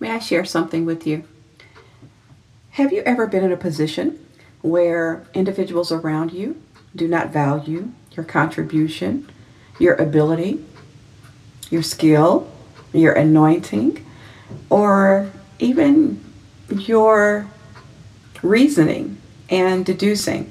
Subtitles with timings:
[0.00, 1.24] May I share something with you?
[2.70, 4.18] Have you ever been in a position
[4.62, 6.60] where individuals around you
[6.96, 9.30] do not value your contribution,
[9.78, 10.64] your ability,
[11.70, 12.50] your skill,
[12.94, 14.04] your anointing,
[14.70, 16.24] or even
[16.70, 17.46] your
[18.42, 20.50] reasoning and deducing?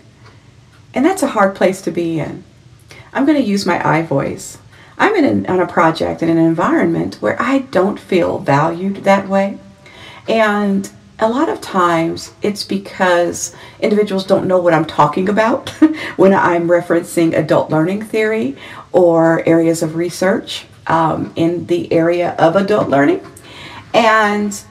[0.94, 2.44] And that's a hard place to be in.
[3.14, 4.58] I'm going to use my I voice.
[4.98, 9.28] I'm in an, on a project in an environment where I don't feel valued that
[9.28, 9.58] way.
[10.28, 15.70] And a lot of times it's because individuals don't know what I'm talking about
[16.18, 18.58] when I'm referencing adult learning theory
[18.92, 23.26] or areas of research um, in the area of adult learning.
[23.94, 24.62] And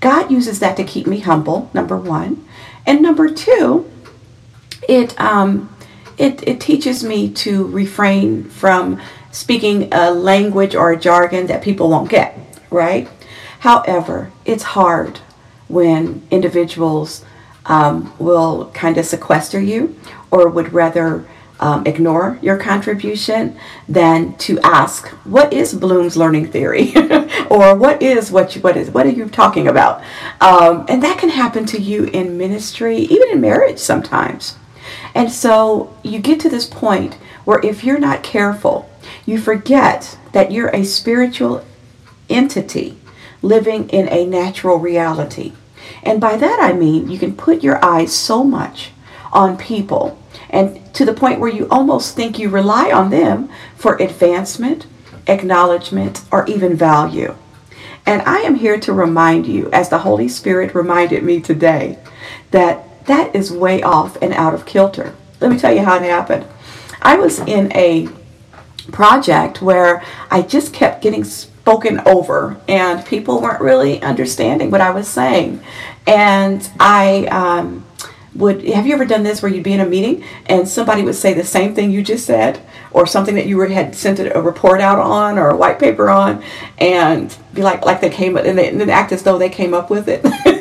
[0.00, 2.46] God uses that to keep me humble, number one.
[2.86, 3.90] And number two,
[4.88, 5.74] it, um,
[6.20, 9.00] it, it teaches me to refrain from
[9.32, 12.38] speaking a language or a jargon that people won't get,
[12.70, 13.08] right?
[13.60, 15.18] However, it's hard
[15.68, 17.24] when individuals
[17.64, 19.98] um, will kind of sequester you
[20.30, 21.26] or would rather
[21.58, 23.58] um, ignore your contribution
[23.88, 26.92] than to ask what is bloom's learning theory?
[27.50, 30.02] or what is what you, what is what are you talking about?
[30.40, 34.56] Um, and that can happen to you in ministry even in marriage sometimes
[35.14, 38.88] and so you get to this point where if you're not careful
[39.26, 41.64] you forget that you're a spiritual
[42.28, 42.96] entity
[43.42, 45.52] living in a natural reality
[46.02, 48.90] and by that I mean you can put your eyes so much
[49.32, 50.18] on people
[50.50, 54.86] and to the point where you almost think you rely on them for advancement,
[55.26, 57.34] acknowledgement, or even value.
[58.04, 61.98] And I am here to remind you, as the Holy Spirit reminded me today,
[62.50, 65.14] that that is way off and out of kilter.
[65.40, 66.46] Let me tell you how it happened.
[67.02, 68.08] I was in a
[68.92, 74.90] project where I just kept getting spoken over and people weren't really understanding what I
[74.90, 75.62] was saying.
[76.06, 77.86] And I um,
[78.34, 81.14] would, have you ever done this where you'd be in a meeting and somebody would
[81.14, 82.60] say the same thing you just said
[82.90, 86.42] or something that you had sent a report out on or a white paper on
[86.78, 89.90] and be like, like they came they, and then act as though they came up
[89.90, 90.24] with it.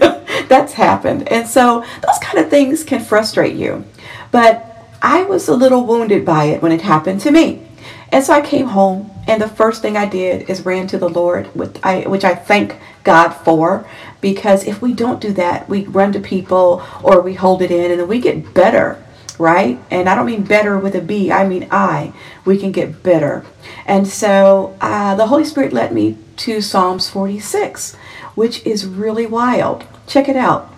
[0.50, 1.30] That's happened.
[1.30, 3.86] And so those kind of things can frustrate you.
[4.32, 4.66] But
[5.02, 7.66] I was a little wounded by it when it happened to me.
[8.12, 11.08] And so I came home, and the first thing I did is ran to the
[11.08, 13.88] Lord, which I, which I thank God for,
[14.20, 17.92] because if we don't do that, we run to people or we hold it in,
[17.92, 19.02] and then we get better,
[19.38, 19.80] right?
[19.92, 22.12] And I don't mean better with a B, I mean I.
[22.46, 23.46] We can get better.
[23.86, 27.96] And so uh, the Holy Spirit led me to Psalms 46,
[28.34, 29.86] which is really wild.
[30.09, 30.74] Check it out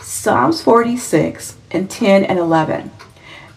[0.00, 2.90] Psalms 46 and 10 and 11.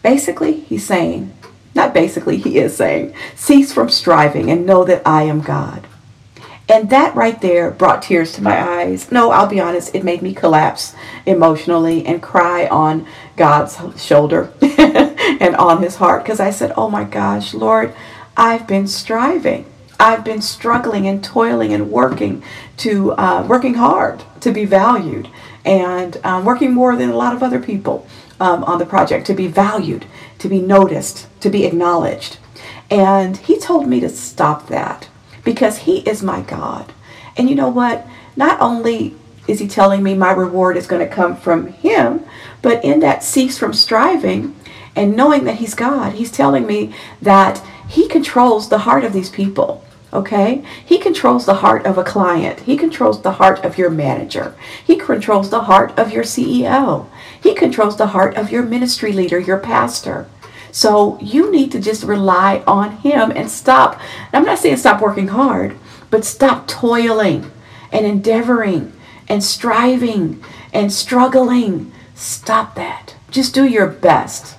[0.04, 1.34] Basically, he's saying,
[1.74, 5.88] not basically, he is saying, cease from striving and know that I am God.
[6.68, 9.10] And that right there brought tears to my eyes.
[9.10, 10.94] No, I'll be honest, it made me collapse
[11.26, 13.08] emotionally and cry on
[13.38, 17.96] God's shoulder and on his heart because I said, Oh my gosh, Lord,
[18.36, 19.66] I've been striving.
[20.00, 22.44] I've been struggling and toiling and working
[22.78, 25.30] to uh, working hard to be valued
[25.66, 28.08] and um, working more than a lot of other people
[28.40, 30.06] um, on the project to be valued,
[30.40, 32.38] to be noticed, to be acknowledged.
[32.90, 35.10] And he told me to stop that
[35.44, 36.94] because he is my God.
[37.36, 38.06] And you know what?
[38.36, 39.16] Not only
[39.48, 42.24] is he telling me my reward is going to come from him,
[42.62, 44.56] but in that cease from striving
[44.96, 49.30] and knowing that he's God, he's telling me that he controls the heart of these
[49.30, 49.84] people.
[50.14, 50.64] Okay?
[50.86, 52.62] He controls the heart of a client.
[52.62, 54.56] He controls the heart of your manager.
[54.86, 57.08] He controls the heart of your CEO.
[57.42, 60.28] He controls the heart of your ministry leader, your pastor.
[60.72, 64.00] So you need to just rely on him and stop.
[64.32, 65.78] I'm not saying stop working hard,
[66.10, 67.52] but stop toiling
[67.92, 68.94] and endeavoring
[69.28, 71.92] and striving and struggling.
[72.16, 73.16] Stop that.
[73.30, 74.56] Just do your best.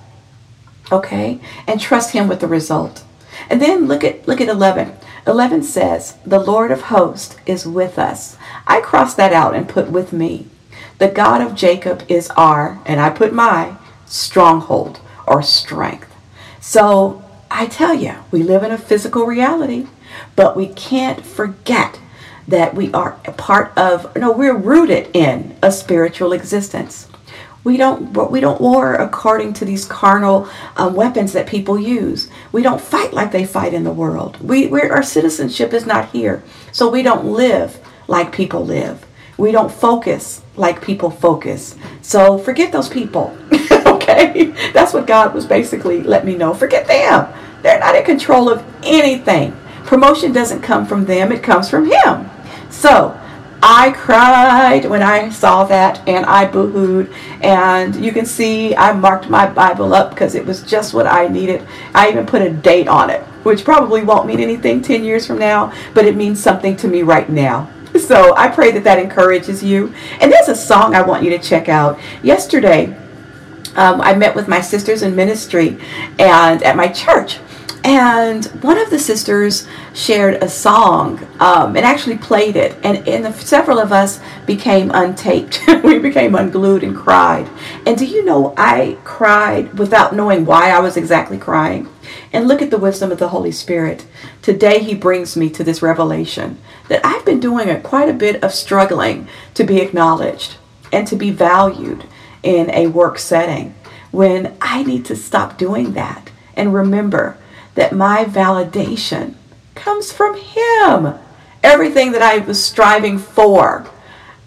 [0.91, 1.39] Okay?
[1.67, 3.03] And trust him with the result.
[3.49, 4.93] And then look at look at 11.
[5.27, 8.37] 11 says, The Lord of hosts is with us.
[8.65, 10.47] I crossed that out and put with me.
[10.97, 16.13] The God of Jacob is our, and I put my, stronghold or strength.
[16.59, 19.87] So I tell you, we live in a physical reality,
[20.35, 21.99] but we can't forget
[22.47, 27.08] that we are a part of, no, we're rooted in a spiritual existence.
[27.63, 30.47] We don't we don't war according to these carnal
[30.77, 32.29] um, weapons that people use.
[32.51, 34.39] We don't fight like they fight in the world.
[34.41, 36.41] We our citizenship is not here,
[36.71, 39.05] so we don't live like people live.
[39.37, 41.75] We don't focus like people focus.
[42.01, 43.37] So forget those people.
[43.71, 46.53] okay, that's what God was basically let me know.
[46.53, 47.33] Forget them.
[47.61, 49.55] They're not in control of anything.
[49.85, 52.29] Promotion doesn't come from them, it comes from Him.
[52.69, 53.18] So,
[53.61, 57.13] I cried when I saw that and I boohooed.
[57.41, 61.27] And you can see I marked my Bible up because it was just what I
[61.27, 61.67] needed.
[61.93, 65.39] I even put a date on it, which probably won't mean anything 10 years from
[65.39, 67.69] now, but it means something to me right now.
[67.99, 69.93] So I pray that that encourages you.
[70.21, 71.99] And there's a song I want you to check out.
[72.21, 72.95] Yesterday,
[73.75, 75.79] um, I met with my sisters in ministry
[76.19, 77.39] and at my church
[77.89, 82.77] and one of the sisters shared a song um, and actually played it.
[82.83, 85.83] And, and the, several of us became untaped.
[85.89, 87.49] We became unglued and cried.
[87.87, 91.87] And do you know i cried without knowing why i was exactly crying.
[92.31, 94.05] And look at the wisdom of the holy spirit.
[94.43, 96.59] Today he brings me to this revelation
[96.89, 100.57] that i've been doing a, quite a bit of struggling to be acknowledged
[100.91, 102.03] and to be valued
[102.43, 103.73] in a work setting
[104.11, 107.37] when i need to stop doing that and remember
[107.75, 109.35] that my validation
[109.75, 111.15] comes from Him.
[111.63, 113.87] Everything that I was striving for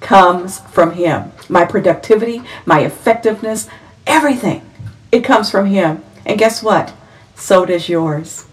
[0.00, 1.32] comes from Him.
[1.48, 3.68] My productivity, my effectiveness,
[4.06, 4.68] everything.
[5.10, 6.02] It comes from Him.
[6.24, 6.94] And guess what?
[7.34, 8.46] So does yours.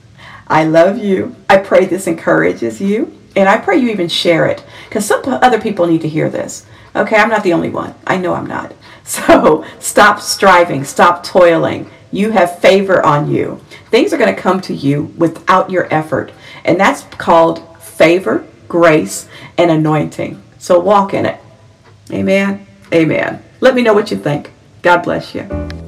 [0.48, 1.36] I love you.
[1.50, 3.16] I pray this encourages you.
[3.36, 6.66] And I pray you even share it because some other people need to hear this.
[6.96, 7.94] Okay, I'm not the only one.
[8.08, 8.74] I know I'm not.
[9.10, 11.90] So stop striving, stop toiling.
[12.12, 13.60] You have favor on you.
[13.90, 16.32] Things are going to come to you without your effort.
[16.64, 19.28] And that's called favor, grace,
[19.58, 20.42] and anointing.
[20.58, 21.40] So walk in it.
[22.12, 22.68] Amen.
[22.94, 23.44] Amen.
[23.62, 24.52] Let me know what you think.
[24.82, 25.79] God bless you.